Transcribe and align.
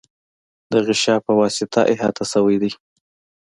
د 0.71 0.73
غشا 0.85 1.15
په 1.25 1.31
واسطه 1.39 1.81
احاطه 1.93 2.23
شوی 2.31 2.57
دی. 2.61 2.71